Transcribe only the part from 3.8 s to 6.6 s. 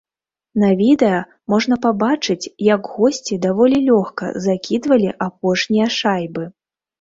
лёгка закідвалі апошнія шайбы.